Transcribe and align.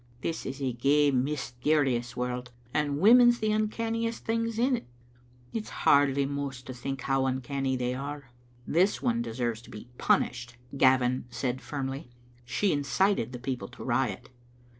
This 0.21 0.47
is 0.47 0.59
a 0.63 0.73
gey 0.73 1.11
mysterious 1.11 2.17
world, 2.17 2.49
and 2.73 2.97
women's 2.99 3.37
the 3.37 3.51
uncanniest 3.51 4.25
things 4.25 4.57
in't. 4.57 4.83
It's 5.53 5.69
hardly 5.85 6.25
mous 6.25 6.63
to 6.63 6.73
think 6.73 7.01
how 7.01 7.27
uncanny 7.27 7.75
they 7.75 7.93
are." 7.93 8.31
"This 8.65 9.03
one 9.03 9.21
deserves 9.21 9.61
to 9.61 9.69
be 9.69 9.89
punished," 9.99 10.55
Gavin 10.75 11.25
said, 11.29 11.61
firmly;" 11.61 12.09
she 12.45 12.73
incited 12.73 13.31
the 13.31 13.37
people 13.37 13.67
to 13.67 13.83
riot. 13.83 14.31